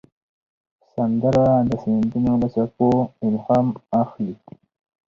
[0.91, 2.89] سندره د سیندونو له څپو
[3.25, 3.67] الهام
[4.01, 4.35] اخلي